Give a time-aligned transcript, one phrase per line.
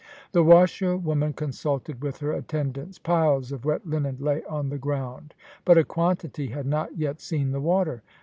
[0.31, 2.97] The washerwoman consulted with her attendants.
[2.97, 7.51] Piles of wet linen lay on the ground, but a quantity had not yet seen
[7.51, 8.01] the water.